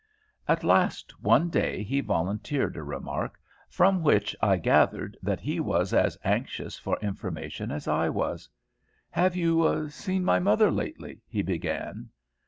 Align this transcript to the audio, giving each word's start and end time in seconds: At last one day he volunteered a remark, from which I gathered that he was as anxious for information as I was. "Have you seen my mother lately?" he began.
At 0.47 0.63
last 0.63 1.21
one 1.21 1.49
day 1.51 1.83
he 1.83 2.01
volunteered 2.01 2.75
a 2.75 2.81
remark, 2.81 3.39
from 3.69 4.01
which 4.01 4.35
I 4.41 4.57
gathered 4.57 5.15
that 5.21 5.39
he 5.41 5.59
was 5.59 5.93
as 5.93 6.17
anxious 6.23 6.75
for 6.75 6.97
information 7.03 7.69
as 7.71 7.87
I 7.87 8.09
was. 8.09 8.49
"Have 9.11 9.35
you 9.35 9.91
seen 9.91 10.25
my 10.25 10.39
mother 10.39 10.71
lately?" 10.71 11.21
he 11.27 11.43
began. 11.43 12.09